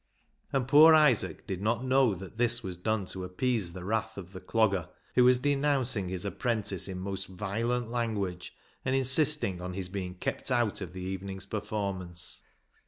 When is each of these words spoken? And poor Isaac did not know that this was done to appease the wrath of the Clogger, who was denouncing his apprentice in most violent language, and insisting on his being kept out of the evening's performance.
And 0.51 0.67
poor 0.67 0.95
Isaac 0.95 1.45
did 1.45 1.61
not 1.61 1.85
know 1.85 2.15
that 2.15 2.39
this 2.39 2.63
was 2.63 2.75
done 2.75 3.05
to 3.05 3.23
appease 3.23 3.73
the 3.73 3.85
wrath 3.85 4.17
of 4.17 4.33
the 4.33 4.41
Clogger, 4.41 4.89
who 5.13 5.23
was 5.23 5.37
denouncing 5.37 6.09
his 6.09 6.25
apprentice 6.25 6.87
in 6.87 6.97
most 6.99 7.27
violent 7.27 7.91
language, 7.91 8.55
and 8.83 8.95
insisting 8.95 9.61
on 9.61 9.73
his 9.73 9.89
being 9.89 10.15
kept 10.15 10.49
out 10.49 10.81
of 10.81 10.93
the 10.93 11.01
evening's 11.01 11.45
performance. 11.45 12.41